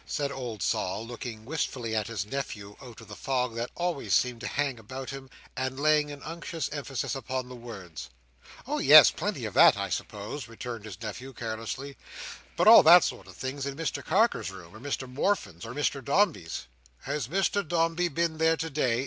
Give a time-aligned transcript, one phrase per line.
[0.03, 4.41] said old Sol, looking wistfully at his nephew out of the fog that always seemed
[4.41, 8.09] to hang about him, and laying an unctuous emphasis upon the words.
[8.65, 11.97] "Oh yes, plenty of that I suppose," returned his nephew carelessly;
[12.55, 16.03] "but all that sort of thing's in Mr Carker's room, or Mr Morfin's, or Mr
[16.03, 16.65] Dombey's."
[17.01, 18.99] "Has Mr Dombey been there today?"